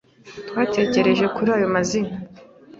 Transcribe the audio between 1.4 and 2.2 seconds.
ayo mazina